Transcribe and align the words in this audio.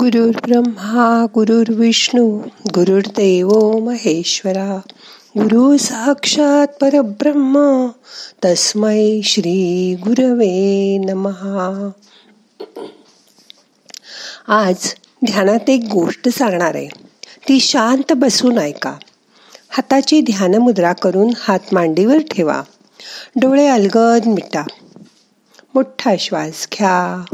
गुरुर् 0.00 0.48
ब्रह्मा 0.48 1.26
गुरुर्विष्णू 1.34 2.38
गुरुर्देव 2.74 3.78
महेश्वरा 3.78 4.80
गुरु 5.38 5.76
साक्षात 5.76 6.66
परब्रह्म 6.66 7.86
तस्मै 8.44 9.20
श्री 9.24 9.94
गुरवे 9.94 10.98
नमहा 10.98 11.90
आज 14.48 14.94
ध्यानात 15.26 15.70
एक 15.70 15.80
गोष्ट 15.92 16.28
सांगणार 16.28 16.74
आहे. 16.74 16.88
ती 17.48 17.60
शांत 17.60 18.12
बसून 18.12 18.58
ऐका. 18.58 18.94
हाताची 19.70 20.20
ध्यान 20.20 20.54
मुद्रा 20.54 20.92
करून 20.92 21.30
हात 21.38 21.60
मांडीवर 21.72 22.18
ठेवा. 22.18 22.62
डोळे 23.36 23.66
अलगद 23.66 24.26
मिटा. 24.26 24.62
मोठा 25.74 26.14
श्वास 26.18 26.68
घ्या. 26.72 27.24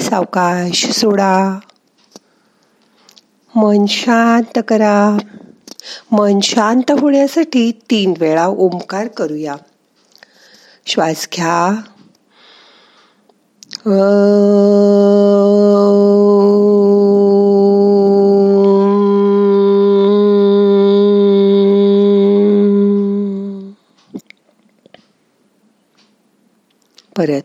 सावकाश 0.00 0.90
सोडा. 0.90 1.58
मन 3.56 3.86
शांत 3.88 4.62
करा. 4.68 5.18
मन 6.12 6.40
शांत 6.40 6.90
होण्यासाठी 6.90 7.72
तीन 7.72 8.14
वेळा 8.18 8.46
ओंकार 8.46 9.08
करूया. 9.08 9.54
श्वास 10.86 11.28
घ्या. 11.34 11.82
परत. 27.16 27.42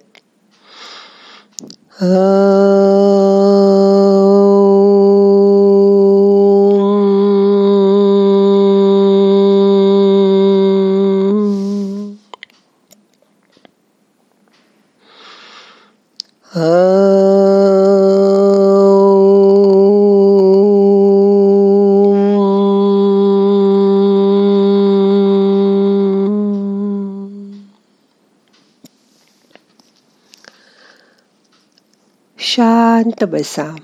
शांत 32.98 33.24
बसा. 33.24 33.76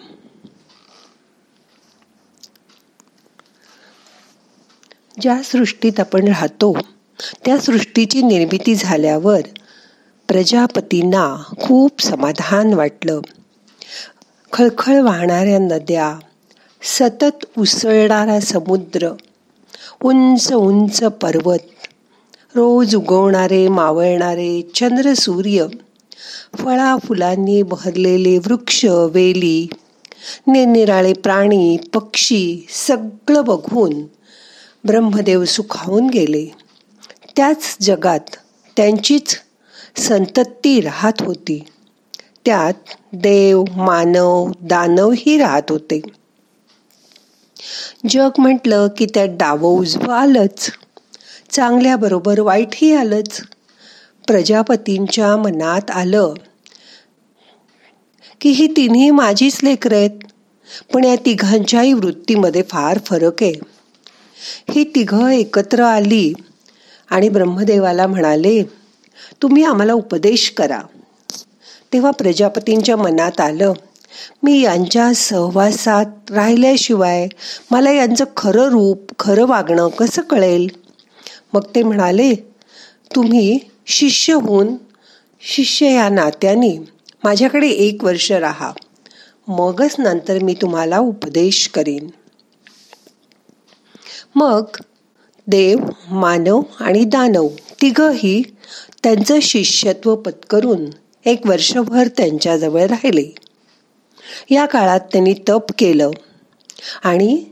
ज्या 5.22 5.44
सृष्टीत 5.44 6.00
आपण 6.00 6.28
राहतो 6.28 6.78
त्या 7.46 7.58
सृष्टीची 7.58 8.22
निर्मिती 8.22 8.76
झाल्यावर 8.76 9.42
प्रजापतींना 10.28 11.44
खूप 11.62 12.02
समाधान 12.02 12.74
वाटलं. 12.74 13.20
खळखळ 14.52 15.02
वाहणाऱ्या 15.02 15.60
नद्या 15.60 16.20
सतत 16.82 17.46
उसळणारा 17.58 18.40
समुद्र 18.40 19.10
उंच 20.04 20.54
उंच 20.54 21.04
पर्वत 21.04 21.88
रोज 22.56 22.96
उगवणारे 22.96 23.68
मावळणारे 23.68 24.62
चंद्र 24.76 25.14
सूर्य 25.14 25.66
फळा 26.58 26.98
फुलांनी 27.08 27.62
बहरलेले 27.62 28.38
वृक्ष 28.38 28.86
वेली 28.86 29.68
निरनिराळे 30.48 31.14
प्राणी 31.14 31.78
पक्षी 31.94 32.68
सगळं 32.70 33.46
बघून 33.46 34.04
ब्रह्मदेव 34.84 35.46
सुखावून 35.46 36.08
गेले. 36.08 36.56
त्याच 37.36 37.78
जगात 37.82 38.20
त्यांचीच 38.78 39.36
संतती 39.98 40.82
राहत 40.82 41.14
होती. 41.20 41.64
त्यात 42.46 42.74
देव 43.14 43.64
मानव 43.76 44.52
दानवही 44.62 45.38
राहत 45.38 45.62
होते. 45.70 46.02
जग 48.10 48.30
म्हटलं 48.38 48.88
की 48.98 49.06
त्यात 49.06 49.28
डावं 49.30 49.70
उजवं 49.70 50.14
आलंच. 50.14 50.72
चांगल्याबरोबर 51.52 52.40
वाईटही 52.40 52.96
आलंच. 52.96 53.42
प्रजापतींच्या 54.28 55.36
मनात 55.38 55.92
आलं 55.92 56.34
की 58.42 58.50
ही 58.50 58.68
तिन्ही 58.68 59.10
माझीच 59.12 59.60
लेकर 59.64 59.94
आहेत 59.94 60.20
पण 60.94 61.04
या 61.04 61.16
तिघांच्याही 61.16 61.94
वृत्तीमध्ये 61.94 62.62
फार 62.70 63.00
फरक 63.06 63.44
आहे. 63.44 63.54
ही 64.70 64.84
तिघं 64.96 65.28
एकत्र 65.30 65.84
आली 65.84 66.34
आणि 67.12 67.30
ब्रह्मदेवाला 67.30 68.08
म्हणाले 68.08 68.62
तुम्ही 69.42 69.64
आम्हाला 69.64 69.94
उपदेश 69.94 70.50
करा. 70.58 70.80
तेव्हा 71.94 72.12
प्रजापतींच्या 72.12 72.96
मनात 72.98 73.42
आलं 73.42 73.74
मी 74.44 74.60
यांच्या 74.62 75.14
सहवासात 75.14 76.32
राहिल्याशिवाय 76.32 77.28
मला 77.72 77.92
यांचं 77.92 78.26
खरं 78.38 78.70
रूप 78.70 79.12
खरं 79.20 79.46
वागणं 79.46 79.88
कसं 79.90 80.22
कळेल? 80.22 80.68
मग 81.54 81.64
ते 81.76 81.84
म्हणाले 81.84 82.34
तुम्ही 83.16 83.60
शिष्य 83.86 84.34
होऊन 84.34 84.76
शिष्य 85.42 85.94
या 85.94 86.10
नात्याने 86.10 86.78
माझ्याकडे 87.24 87.68
एक 87.68 88.04
वर्ष 88.04 88.32
राहा. 88.32 88.72
मगच 89.48 89.96
नंतर 90.00 90.40
मी 90.44 90.54
तुम्हाला 90.54 91.00
उपदेश 91.00 91.68
करीन. 91.68 92.10
मग 94.36 94.64
देव 95.48 95.80
मानव 96.12 96.62
आणि 96.80 97.04
दानव 97.04 97.48
तिघही 97.82 98.44
त्यांचं 99.04 99.40
शिष्यत्व 99.42 100.16
पत्करून 100.16 100.86
एक 101.26 101.48
वर्षभर 101.48 102.08
त्यांच्याजवळ 102.18 102.82
राहिले. 102.82 103.36
या 104.50 104.66
काळात 104.66 105.00
त्यांनी 105.00 105.34
तप 105.50 105.66
केलं 105.78 106.12
आणि 107.04 107.46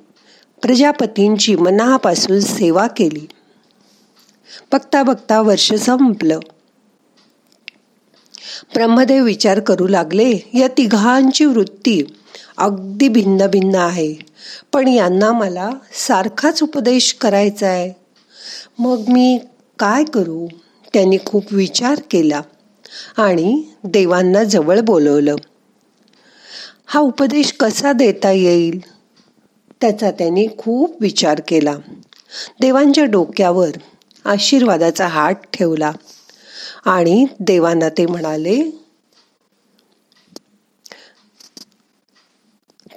प्रजापतींची 0.61 1.55
मनापासून 1.55 2.39
सेवा 2.39 2.87
केली. 2.87 3.27
बघता 4.71 5.03
बघता 5.03 5.41
वर्ष 5.41 5.73
संपलं. 5.73 6.39
ब्रह्मदेव 8.73 9.23
विचार 9.23 9.59
करू 9.59 9.87
लागले 9.87 10.49
या 10.53 10.67
तिघांची 10.67 11.45
वृत्ती 11.45 12.01
अगदी 12.57 13.07
भिन्न 13.07 13.47
भिन्न 13.47 13.75
आहे 13.75 14.15
पण 14.73 14.87
यांना 14.87 15.31
मला 15.31 15.69
सारखाच 15.93 16.63
उपदेश 16.63 17.13
करायचा 17.13 17.67
आहे. 17.67 17.93
मग 18.79 19.03
मी 19.07 19.39
काय 19.79 20.03
करू? 20.03 20.47
त्यांनी 20.93 21.17
खूप 21.25 21.43
विचार 21.51 22.01
केला 22.11 22.41
आणि 23.17 23.63
देवांना 23.83 24.43
जवळ 24.43 24.79
बोलवलं. 24.79 25.35
हा 26.85 26.99
उपदेश 26.99 27.53
कसा 27.59 27.91
देता 27.91 28.31
येईल? 28.31 28.79
त्याचा 29.81 30.11
त्यांनी 30.11 30.47
खूप 30.57 31.01
विचार 31.01 31.41
केला. 31.47 31.75
देवांच्या 32.59 33.05
डोक्यावर 33.05 33.69
आशीर्वादाचा 34.25 35.07
हात 35.07 35.35
ठेवला. 35.53 35.91
आणि 36.85 37.25
देवांना 37.39 37.89
ते 37.89 38.05
म्हणाले 38.05 38.61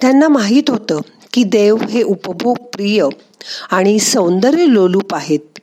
त्यांना 0.01 0.27
माहीत 0.27 0.69
होतं 0.69 1.01
की 1.33 1.43
देव 1.43 1.77
हे 1.89 2.01
उपभोग 2.03 2.57
प्रिय 2.57 3.05
आणि 3.71 3.99
सौंदर्य 3.99 4.65
लोलूप 4.67 5.15
आहेत. 5.15 5.59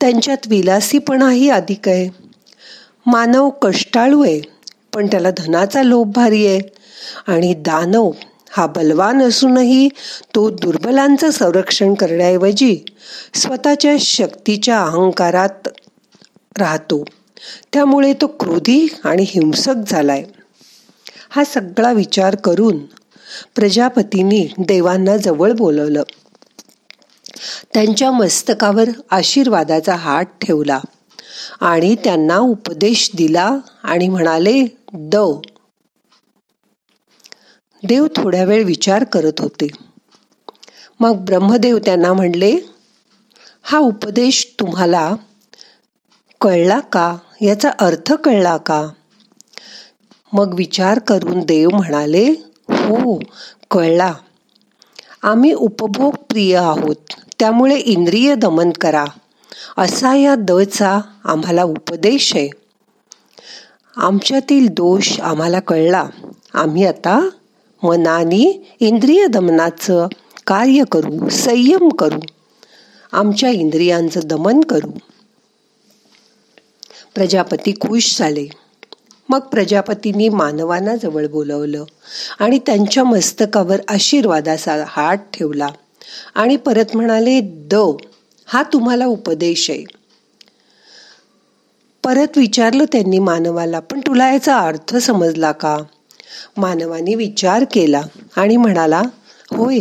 त्यांच्यात 0.00 0.46
विलासीपणाही 0.46 1.48
अधिक 1.50 1.88
आहे. 1.88 2.08
मानव 3.06 3.50
कष्टाळू 3.50 4.22
आहे 4.22 4.40
पण 4.94 5.06
त्याला 5.06 5.30
धनाचा 5.30 5.82
लोभ 5.82 6.12
भारी 6.12 6.46
आहे. 6.46 6.60
आणि 7.26 7.54
दानव 7.54 8.10
हा 8.50 8.66
बलवान 8.66 9.22
असूनही 9.22 9.88
तो 10.34 10.50
दुर्बलांचं 10.50 11.30
संरक्षण 11.30 11.94
करण्याऐवजी 11.94 12.84
स्वतःच्या 13.34 13.96
शक्तीच्या 14.00 14.82
अहंकारात 14.82 15.68
राहतो. 16.58 17.04
त्यामुळे 17.72 18.12
तो 18.12 18.26
क्रोधी 18.26 18.86
आणि 19.04 19.24
हिंसक 19.28 19.74
झालाय. 19.88 20.24
हा 21.30 21.44
सगळा 21.44 21.92
विचार 21.92 22.34
करून 22.34 22.78
प्रजापतींनी 23.54 24.48
देवांना 24.58 25.16
जवळ 25.16 25.52
बोलवलं. 25.52 26.02
त्यांच्या 27.74 28.10
मस्तकावर 28.10 28.88
आशीर्वादाचा 29.10 29.94
हात 29.94 30.24
ठेवला 30.24 30.80
आणि 31.60 31.96
त्यांना 32.04 32.36
उपदेश 32.36 33.10
दिला 33.14 33.56
आणि 33.82 34.08
म्हणाले 34.08 34.64
द 34.92 35.16
देव 37.84 38.06
थोड्या 38.16 38.44
वेळ 38.44 38.64
विचार 38.64 39.04
करत 39.04 39.32
होते. 39.38 39.66
मग 41.00 41.16
ब्रह्मदेव 41.16 41.78
त्यांना 41.78 42.12
म्हणले 42.12 42.75
हा 43.68 43.78
उपदेश 43.78 44.54
तुम्हाला 44.60 45.14
कळला 46.40 46.80
का? 46.80 47.16
याचा 47.40 47.70
अर्थ 47.78 48.12
कळला 48.12 48.56
का? 48.56 48.88
मग 50.32 50.54
विचार 50.54 50.98
करून 50.98 51.40
देव 51.40 51.68
म्हणाले 51.68 52.28
हो 52.68 53.20
कळला. 53.70 54.14
आम्ही 55.22 55.52
उपभोग 55.52 56.14
प्रिय 56.14 56.56
आहोत. 56.56 56.96
त्यामुळे 57.38 57.76
इंद्रिय 57.76 58.34
दमन 58.34 58.70
करा. 58.70 59.04
असा 59.78 60.14
या 60.14 60.34
दचा 60.38 61.00
आम्हाला 61.24 61.62
उपदेश 61.62 62.36
आहे. 62.36 62.48
आमच्यातील 63.96 64.68
दोष 64.68 65.20
आम्हाला 65.20 65.60
कळला. 65.60 66.06
आम्ही 66.54 66.86
आता 66.86 67.28
मनाने 67.82 68.76
इंद्रिय 68.80 69.26
दमनाचं 69.26 70.06
कार्य 70.46 70.84
करू 70.92 71.28
संयम 71.28 71.88
करू. 71.88 72.18
आमच्या 73.12 73.50
इंद्रियांचं 73.50 74.20
दमन 74.24 74.60
करू. 74.60 74.90
प्रजापती 77.14 77.72
खुश 77.72 78.18
झाले. 78.18 78.46
मग 79.28 79.38
प्रजापतींनी 79.38 80.28
मानवांना 80.28 80.96
जवळ 80.96 81.26
बोलवलं 81.26 81.84
आणि 82.38 82.58
त्यांच्या 82.58 83.04
मस्तकावर 83.04 83.80
आशीर्वादाचा 83.88 84.84
हात 84.88 85.16
ठेवला 85.16 85.68
आणि 86.34 86.56
परत 86.56 86.96
म्हणाले 86.96 87.40
द 87.44 87.74
हा 88.46 88.62
तुम्हाला 88.62 89.06
उपदेश 89.06 89.70
आहे. 89.70 89.84
परत 92.04 92.38
विचारलं 92.38 92.84
त्यांनी 92.84 93.18
मानवाला 93.18 93.80
पण 93.80 94.00
तुला 94.00 94.32
याचा 94.32 94.58
अर्थ 94.58 94.96
समजला 94.96 95.52
का? 95.52 95.78
मानवाने 96.56 97.14
विचार 97.14 97.64
केला 97.72 98.02
आणि 98.36 98.56
म्हणाला 98.56 99.02
होय 99.50 99.78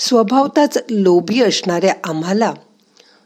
स्वभावताच 0.00 0.78
लोभी 0.90 1.42
असणाऱ्या 1.42 1.94
आम्हाला 2.04 2.52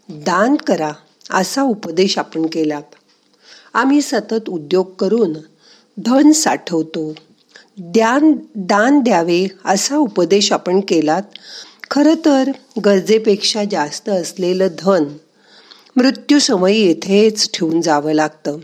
दान 0.08 0.56
करा 0.56 0.92
असा 1.30 1.62
उपदेश 1.62 2.18
आपण 2.18 2.46
केला 2.46 2.80
आम्ही 3.74 4.02
सतत 4.02 4.48
उद्योग 4.48 4.90
करून 4.98 5.32
धन 6.06 6.32
साठवतो. 6.32 7.14
द्यान 7.78 8.32
दान 8.54 9.00
द्यावे 9.00 9.46
असा 9.64 9.96
उपदेश 9.96 10.52
आपण 10.52 10.80
केलात. 10.80 11.22
खरं 11.90 12.14
तर 12.24 12.50
गरजेपेक्षा 12.84 13.64
जास्त 13.70 14.08
असलेलं 14.08 14.68
धन 14.78 15.04
मृत्यूसमयी 15.96 16.86
येथेच 16.86 17.50
ठेवून 17.54 17.80
जावं 17.80 18.12
लागतं. 18.12 18.58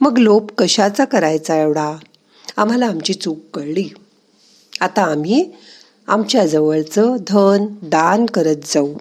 मग 0.00 0.18
लोभ 0.18 0.48
कशाचा 0.58 1.04
करायचा 1.04 1.62
एवढा? 1.62 1.96
आम्हाला 2.56 2.86
आमची 2.86 3.14
चूक 3.14 3.38
कळली. 3.54 3.88
आता 4.80 5.02
आम्ही 5.02 5.50
आमच्या 6.08 6.46
जवळचं 6.46 7.16
धन 7.28 7.66
दान 7.82 8.26
करत 8.26 8.56
जाऊ. 8.64 8.94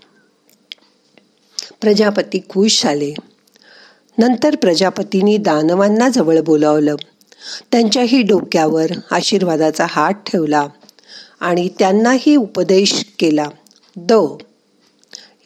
प्रजापती 1.81 2.39
खुश 2.50 2.83
झाले. 2.83 3.13
नंतर 4.18 4.56
प्रजापतींनी 4.56 5.38
दानवांना 5.38 6.09
जवळ 6.09 6.39
बोलावलं. 6.39 6.95
त्यांच्याही 7.71 8.21
डोक्यावर 8.21 8.86
आशीर्वादाचा 9.12 9.86
हात 9.89 10.13
ठेवला 10.13 10.68
आणि 11.39 11.69
त्यांनाही 11.80 12.36
उपदेश 12.36 13.06
केला. 13.19 13.50
द. 13.95 14.13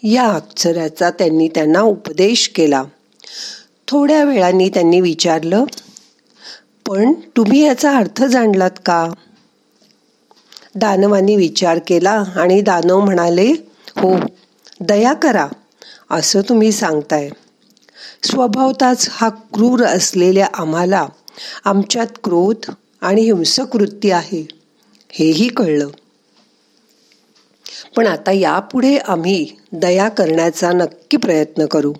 या 0.04 0.28
अक्षराचा 0.28 1.10
त्यांनी 1.10 1.48
त्यांना 1.48 1.82
उपदेश 1.82 2.52
केला. 2.56 2.84
थोड्या 3.88 4.24
वेळाने 4.24 4.70
त्यांनी 4.70 5.02
विचारलं 5.02 5.64
पण 6.88 7.14
तुम्ही 7.14 7.66
याचा 7.66 7.98
अर्थ 7.98 8.24
जाणलात 8.24 8.72
का? 8.86 9.12
दानवांनी 10.76 11.36
विचार 11.36 11.80
केला 11.88 12.12
आणि 12.36 12.62
दानव 12.62 13.00
म्हणाले 13.00 13.52
हो 13.96 14.16
दया 14.80 15.14
करा 15.14 15.48
असं 16.12 16.42
तुम्ही 16.42 16.72
सांगताय. 16.72 17.30
स्वभावताच 18.24 19.08
हा 19.12 19.30
क्रूर 19.30 19.84
असलेल्या 19.84 20.48
आम्हाला 20.54 21.06
आमच्यात 21.66 22.08
क्रोध 22.24 22.72
आणि 23.02 23.22
हिंसक 23.22 23.76
वृत्ती 23.76 24.12
आहे 24.12 24.48
हेही 25.12 25.48
कळलं. 25.48 25.88
पण 27.96 28.08
आता 28.08 28.32
यापुढे 28.32 28.98
आम्ही 28.98 29.46
दया 29.72 30.10
करण्याचा 30.10 30.72
नक्की 30.72 31.18
प्रयत्न 31.18 31.66
करू. 31.66 31.94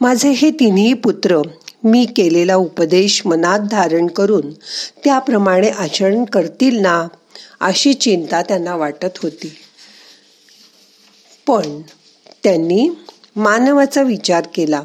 माझे 0.00 0.30
हे 0.30 0.50
तिन्ही 0.50 0.92
पुत्र 0.94 1.42
मी 1.84 2.04
केलेला 2.06 2.56
उपदेश 2.56 3.22
मनात 3.26 3.60
धारण 3.60 4.06
करून 4.06 4.50
त्याप्रमाणे 5.04 5.68
आचरण 5.68 6.24
करतील 6.24 6.80
ना 6.80 7.08
अशी 7.60 7.94
चिंता 7.94 8.42
त्यांना 8.42 8.76
वाटत 8.76 9.18
होती. 9.22 9.56
पण 11.46 11.80
त्यांनी 12.44 12.90
मानवाचा 13.36 14.02
विचार 14.02 14.44
केला. 14.54 14.82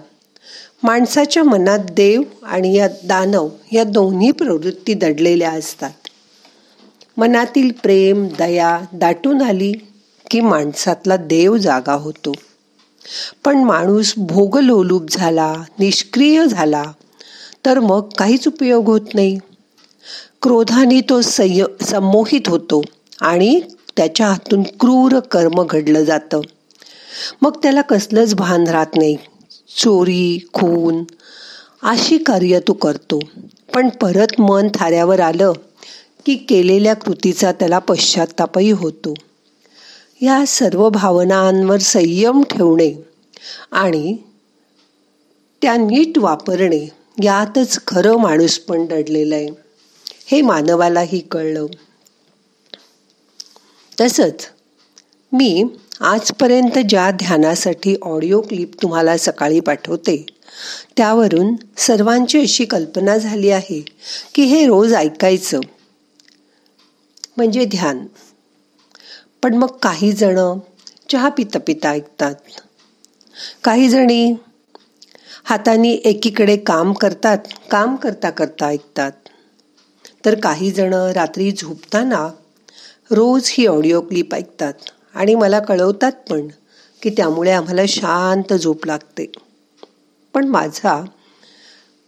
माणसाच्या 0.84 1.44
मनात 1.44 1.80
देव 1.80 2.22
आणि 2.44 2.78
या 2.78 2.88
दानव 3.04 3.50
या 3.72 3.84
दोन्ही 3.84 4.32
प्रवृत्ती 4.32 4.94
दडलेल्या 4.94 5.52
असतात. 5.52 5.92
मनातील 7.18 7.72
प्रेम 7.72 8.28
दया 8.38 8.80
दाटून 8.94 9.42
आली 9.42 9.74
की 10.32 10.40
माणसातला 10.40 11.18
देव 11.18 11.58
जागा 11.58 11.94
होतो. 11.94 12.32
पण 13.46 13.58
माणूस 13.58 14.14
भोगलोलूप 14.18 15.10
झाला 15.10 15.64
निष्क्रिय 15.80 16.46
झाला 16.46 16.84
तर 17.66 17.80
मग 17.80 18.10
काहीच 18.18 18.48
उपयोग 18.48 18.86
होत 18.86 19.02
नाही. 19.14 19.38
क्रोधाने 20.44 21.02
तो 21.02 21.22
संय 21.22 21.64
संमोहित 21.82 22.42
होतो 22.48 22.82
आणि 23.22 23.62
त्याच्या 23.98 24.28
हातून 24.28 24.64
क्रूर 24.64 25.20
कर्म 25.20 25.64
घडलं 25.64 26.04
जातं. 26.04 26.42
मग 27.42 27.58
त्याला 27.64 27.82
कसलंच 27.82 28.36
भान 28.36 28.68
राहत 28.68 28.96
नाही. 28.98 29.18
चोरी 29.78 30.48
खून 30.54 31.04
अशी 31.84 32.18
कार्य 32.18 32.60
तो 32.60 32.74
करतो. 32.74 33.20
पण 33.74 33.90
परत 33.90 34.42
मन 34.42 34.68
थाऱ्यावर 34.76 35.20
आलं 35.20 35.54
की 36.26 36.36
केलेल्या 36.36 36.94
कृतीचा 36.94 37.52
त्याला 37.52 37.80
पश्चातापही 37.80 38.72
होतो. 38.72 39.14
या 40.22 40.46
सर्व 40.48 40.90
भावनांवर 40.90 41.78
संयम 41.78 42.44
ठेवणे 42.44 42.94
आणि 43.72 44.18
त्या 45.62 45.76
नीट 45.78 46.18
वापरणे 46.18 46.90
यातच 47.24 47.80
खरं 47.88 48.18
माणूस 48.18 48.60
पण 48.60 48.86
दडलेलं 48.86 49.36
आहे. 49.36 49.63
हे 50.26 50.42
मानवालाही 50.42 51.20
कळलं. 51.20 51.66
तसंच 54.02 54.50
मी 55.32 55.64
आजपर्यंत 56.00 56.80
ज्या 56.90 57.12
ध्यानासाठी 57.12 57.96
ऑडिओ 58.02 58.42
क्लिप 58.42 58.82
तुम्हाला 58.82 59.18
सकाळी 59.18 59.60
पाठवते 59.60 60.26
त्यावरून 60.98 61.56
सर्वांची 61.78 62.42
अशी 62.42 62.66
कल्पना 62.66 63.18
झाली 63.18 63.50
आहे 63.50 63.86
की 64.36 64.44
हे 64.44 64.66
रोज 64.66 64.94
ऐकायचं. 64.94 65.60
म्हणजे 67.38 67.66
ध्यान. 67.66 68.06
पण 69.44 69.54
मग 69.54 69.68
काही 69.68 70.12
जण 70.12 70.60
चहा 71.10 71.30
पिता 71.30 71.60
पिता 71.60 71.90
ऐकतात. 71.90 72.36
काही 73.64 73.90
जणी 73.90 74.34
हाताने 75.44 75.92
एकीकडे 75.92 76.58
काम 76.58 76.94
करतात 76.94 77.38
काम 77.72 77.96
करता 77.96 78.30
करता 78.30 78.66
ऐकतात. 78.66 79.12
तर 80.26 80.36
काही 80.36 80.72
जण 80.72 80.94
रात्री 80.94 81.52
झोपताना 81.52 82.28
रोज 83.12 83.50
ही 83.54 83.66
ऑडिओ 83.66 84.02
क्लिप 84.02 84.34
ऐकतात 84.36 84.74
आणि 85.16 85.36
मला 85.36 85.60
कळवतात 85.60 86.12
पण 86.30 86.48
की 87.02 87.10
त्यामुळे 87.10 87.52
आम्हाला 87.52 87.82
शांत 87.88 88.54
झोप 88.54 88.86
लागते. 88.86 89.32
पण 90.34 90.48
माझा 90.48 91.04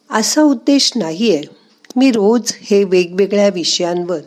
असा 0.09 0.41
उद्देश 0.41 0.91
नाही 0.95 1.35
आहे 1.35 1.43
मी 1.95 2.11
रोज 2.11 2.51
हे 2.61 2.83
वेगवेगळ्या 2.83 3.49
विषयांवर 3.49 4.19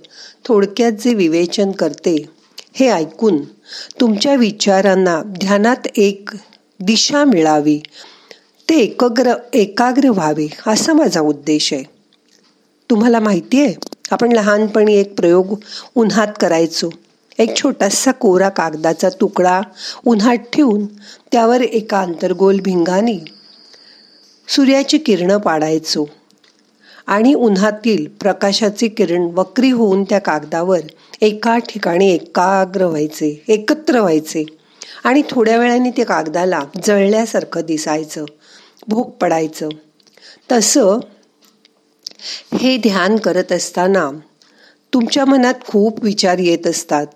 थोडक्यात 0.44 0.92
जे 0.92 1.14
विवेचन 1.14 1.70
करते 1.72 2.16
हे 2.72 2.88
ऐकून 2.88 3.42
तुमच्या 4.00 4.34
विचारांना 4.34 5.22
ध्यानात 5.40 5.86
एक 5.96 6.30
दिशा 6.80 7.24
मिळावी 7.24 7.78
ते 8.68 8.74
एकग्र 8.74 9.34
एकाग्र 9.52 10.10
व्हावे 10.10 10.46
असा 10.66 10.92
माझा 10.92 11.20
उद्देश 11.20 11.72
आहे. 11.72 11.97
तुम्हाला 12.90 13.20
माहिती 13.20 13.60
आहे 13.60 13.74
आपण 14.10 14.32
लहानपणी 14.32 14.94
एक 14.94 15.16
प्रयोग 15.16 15.58
उन्हात 15.94 16.26
करायचो. 16.40 16.90
एक 17.38 17.56
छोटासा 17.56 18.12
कोरा 18.12 18.48
कागदाचा 18.48 19.08
तुकडा 19.08 19.60
उन्हात 20.06 20.36
ठेवून 20.36 20.86
त्यावर 21.32 21.60
एका 21.60 22.00
अंतर्गोल 22.00 22.60
भिंगाने 22.60 23.24
सूर्याची 24.48 24.98
किरणं 24.98 25.38
पाडायचो. 25.38 26.06
आणि 27.06 27.34
उन्हातील 27.34 28.06
प्रकाशाचे 28.20 28.88
किरण 28.88 29.30
वक्री 29.34 29.70
होऊन 29.70 30.04
त्या 30.04 30.18
कागदावर 30.18 30.80
एका 31.20 31.58
ठिकाणी 31.58 32.14
एकाग्र 32.14 32.84
व्हायचे 32.86 33.44
एकत्र 33.48 34.00
व्हायचे. 34.00 34.44
आणि 35.04 35.22
थोड्या 35.30 35.56
वेळाने 35.56 35.90
ते 35.90 36.04
कागदाला 36.04 36.62
जळल्यासारखं 36.86 37.60
दिसायचं 37.60 38.24
भूक 38.88 39.10
पडायचं. 39.10 39.68
तसं 40.52 40.98
हे 42.58 42.76
ध्यान 42.76 43.16
करत 43.16 43.52
असताना 43.52 44.10
तुमच्या 44.94 45.24
मनात 45.24 45.54
खूप 45.66 46.04
विचार 46.04 46.38
येत 46.38 46.66
असतात. 46.66 47.06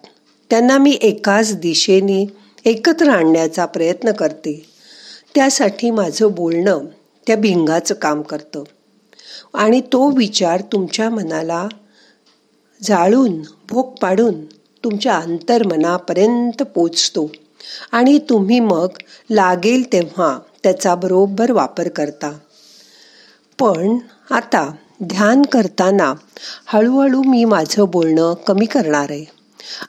त्यांना 0.51 0.79
मी 0.79 0.99
एकाच 1.03 1.57
दिशेने 1.57 2.27
एकत्र 2.65 3.09
आणण्याचा 3.09 3.67
प्रयत्न 3.67 4.13
करते. 4.13 4.67
त्यासाठी 5.35 5.91
माझं 5.91 6.33
बोलणं 6.33 6.79
त्या 7.27 7.37
भिंगाचं 7.37 7.95
काम 7.95 8.23
करतं. 8.23 8.63
आणि 9.55 9.81
तो 9.81 10.11
विचार 10.11 10.61
तुमच्या 10.61 11.11
मनाला 11.11 11.69
जाळून 12.83 13.43
भोग 13.69 13.95
पाडून 13.95 14.45
तुमच्या 14.85 15.17
अंतर्मनापर्यंत 15.17 16.63
पोचतो. 16.63 17.33
आणि 17.93 18.19
तुम्ही 18.19 18.61
मग 18.61 18.89
लागेल 19.31 19.93
तेव्हा 19.93 20.39
त्याचा 20.63 20.95
बरोबर 20.95 21.51
वापर 21.51 21.89
करता. 21.89 22.39
पण 23.61 23.99
आता 24.31 24.73
ध्यान 25.05 25.43
करताना 25.43 26.15
हळूहळू 26.67 27.23
मी 27.23 27.45
माझं 27.45 27.85
बोलणं 27.89 28.35
कमी 28.35 28.67
करणार 28.67 29.07
आहे. 29.11 29.25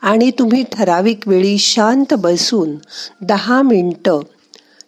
आणि 0.01 0.31
तुम्ही 0.31 0.63
ठराविक 0.71 1.27
वेळी 1.27 1.57
शांत 1.57 2.13
बसून 2.13 2.75
दहा 3.21 3.61
मिनटं 3.61 4.19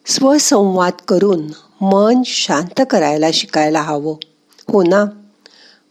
स्वसंवाद 0.05 0.93
करून 1.07 1.47
मन 1.81 2.21
शांत 2.25 2.81
करायला 2.89 3.25
शिकायला 3.33 3.81
हवं. 3.81 4.15
हो 4.67 4.83
ना? 4.83 5.05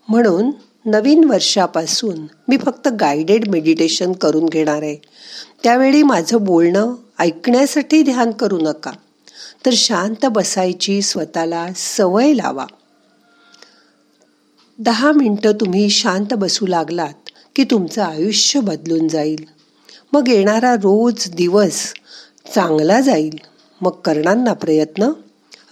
म्हणून 0.09 0.51
नवीन 0.87 1.25
वर्षापासून 1.25 2.27
मी 2.49 2.57
फक्त 2.57 2.89
गायडेड 2.89 3.49
मेडिटेशन 3.49 4.13
करून 4.13 4.47
घेणार 4.47 4.83
आहे. 4.83 4.97
त्यावेळी 5.63 6.03
माझं 6.03 6.45
बोलणं 6.45 6.95
ऐकण्यासाठी 7.19 8.03
ध्यान 8.03 8.31
करू 8.31 8.59
नका. 8.59 8.91
तर 9.67 9.71
शांत 9.73 10.27
बसायची 10.27 11.03
स्वतःला 11.03 11.67
सवय 11.77 12.33
लावा. 12.33 12.67
दहा 14.79 15.13
मिनटं 15.13 15.53
तुम्ही 15.53 15.91
शांत 15.91 16.35
बसू 16.35 16.67
लागलात 16.67 17.31
की 17.57 17.65
तुमचं 17.65 18.03
आयुष्य 18.03 18.61
बदलून 18.61 19.09
जाईल. 19.09 19.45
मग 20.13 20.29
येणारा 20.29 20.75
रोज 20.75 21.31
दिवस 21.35 21.95
चांगला 22.55 23.01
जाईल. 23.01 23.39
मग 23.81 23.91
करणार 23.91 24.37
ना 24.37 24.53
प्रयत्न. 24.53 25.11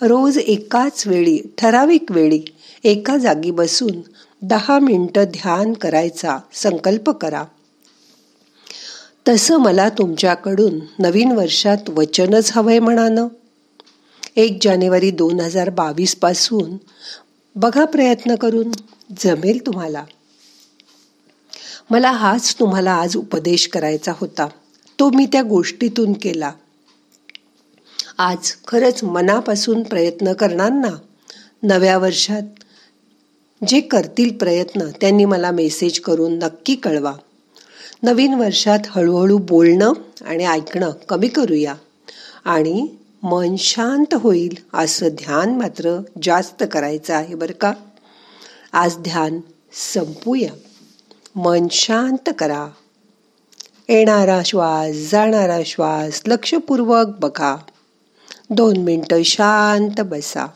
रोज 0.03 0.39
एकाच 0.39 1.07
वेळी 1.07 1.39
ठराविक 1.59 2.13
वेळी 2.13 2.41
एका 2.85 3.17
जागी 3.17 3.51
बसून 3.51 4.01
दहा 4.43 4.79
मिनटं 4.79 5.25
ध्यान 5.25 5.73
करायचा 5.73 6.39
संकल्प 6.53 7.11
करा. 7.11 7.45
तसं 9.29 9.57
मला 9.57 9.89
तुमच्याकडून 9.89 10.81
नवीन 10.99 11.33
वर्षात 11.33 11.91
वचनच 11.91 12.53
हवंय 12.55 12.79
म्हणानं. 12.79 13.29
एक 14.37 14.59
जानेवारी 14.63 15.11
दोन 15.11 15.41
हजार 15.41 15.71
बावीसपासून 15.71 16.77
बघा 17.57 17.85
प्रयत्न 17.85 18.35
करून 18.35 18.71
जमेल 19.19 19.67
तुम्हाला. 19.67 20.05
मला 21.91 22.11
हाच 22.11 22.57
तुम्हाला 22.61 22.93
आज 22.93 23.17
उपदेश 23.17 23.69
करायचा 23.69 24.13
होता. 24.17 24.47
तो 25.01 25.11
मी 25.11 25.27
त्या 25.27 25.43
गोष्टीतून 25.43 26.13
केला. 26.13 26.53
आज 28.19 28.53
खरंच 28.69 29.05
मनापासून 29.05 29.83
प्रयत्न 29.83 30.33
करणार 30.33 30.71
ना? 30.71 30.99
नव्या 31.63 31.99
वर्षात 31.99 32.43
जे 33.69 33.81
करतील 33.81 34.37
प्रयत्न 34.37 34.81
त्यांनी 35.01 35.25
मला 35.25 35.51
मेसेज 35.51 36.01
करून 36.01 36.39
नक्की 36.39 36.75
कळवा. 36.75 37.13
नवीन 38.03 38.35
वर्षात 38.35 38.79
हळूहळू 38.87 39.39
बोलणं 39.39 39.93
आणि 40.21 40.45
ऐकणं 40.45 40.91
कमी 40.91 41.29
करूया. 41.29 41.75
आणि 42.45 42.89
मन 43.25 43.57
शांत 43.57 44.15
होईल 44.15 44.57
असं 44.75 45.09
ध्यान 45.09 45.55
मात्र 45.59 46.03
जास्त 46.23 46.65
करायचं 46.73 47.15
आहे 47.15 47.35
बरं 47.35 47.53
का? 47.53 47.73
आज 48.73 48.97
ध्यान 48.97 49.41
संपूया. 49.73 50.53
मन 51.37 51.67
शांत 51.71 52.31
करा. 52.39 52.69
येणारा 53.89 54.43
श्वास 54.47 54.97
जाणारा 55.11 55.59
श्वास 55.67 56.23
लक्षपूर्वक 56.27 57.07
बघा. 57.07 57.57
दोन 58.51 58.77
मिनटं 58.77 59.23
शांत 59.23 60.01
बसा. 60.01 60.47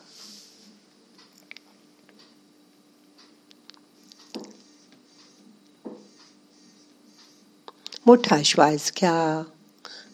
मोठा 8.06 8.42
श्वास 8.42 8.92
घ्या. 8.96 9.42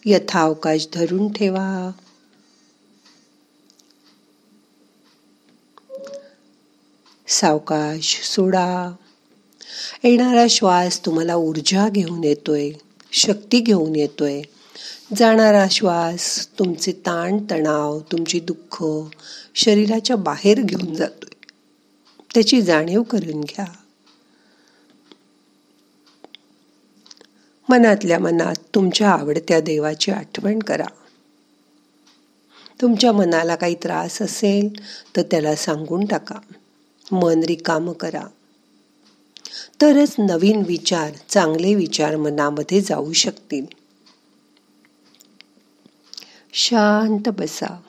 यथावकाश 0.05 0.87
धरून 0.93 1.33
ठेवा. 1.33 1.91
सावकाश 7.33 8.21
सोडा. 8.23 8.95
येणारा 10.03 10.45
श्वास 10.49 11.05
तुम्हाला 11.05 11.35
ऊर्जा 11.35 11.89
घेऊन 11.89 12.23
येतोय 12.23 12.71
शक्ती 13.11 13.59
घेऊन 13.59 13.95
येतोय. 13.95 14.41
जाणारा 15.15 15.65
श्वास 15.71 16.49
तुमचे 16.59 16.91
ताण 16.91 17.37
तणाव 17.51 17.99
तुमची 17.99 18.39
दुःख 18.39 18.83
शरीराच्या 19.55 20.15
बाहेर 20.15 20.61
घेऊन 20.61 20.95
जातोय. 20.95 21.45
त्याची 22.33 22.61
जाणीव 22.61 23.03
करून 23.03 23.41
घ्या. 23.41 23.65
मनातल्या 27.69 28.19
मनात 28.19 28.55
तुमच्या 28.75 29.09
आवडत्या 29.09 29.59
देवाची 29.59 30.11
आठवण 30.11 30.59
करा. 30.59 30.87
तुमच्या 32.81 33.11
मनाला 33.11 33.55
काही 33.55 33.75
त्रास 33.75 34.21
असेल 34.21 34.69
तर 35.15 35.21
त्याला 35.21 35.55
सांगून 35.55 36.05
टाका. 36.05 36.35
मन 37.11 37.43
रिकाम 37.43 37.91
करा. 37.91 38.23
तरच 39.81 40.15
नवीन 40.19 40.63
विचार 40.67 41.11
चांगले 41.29 41.75
विचार 41.75 42.15
मनामध्ये 42.15 42.81
जाऊ 42.81 43.13
शकतील. 43.13 43.65
शांत 46.53 47.29
बसा. 47.29 47.81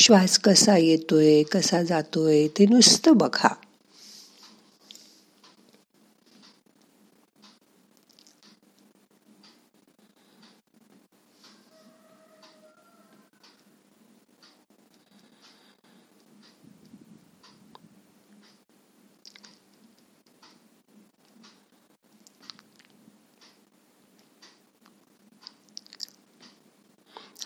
श्वास 0.00 0.38
कसा 0.38 0.76
येतोय 0.76 1.42
कसा 1.52 1.82
जातोय 1.82 2.46
ते 2.48 2.66
नुसतं 2.66 3.16
बघा. 3.18 3.54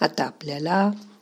आता 0.01 0.25
आपल्याला 0.25 0.79